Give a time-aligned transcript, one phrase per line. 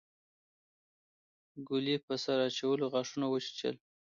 [1.67, 3.75] ګلي په سر اچولو غاښونه وچيچل.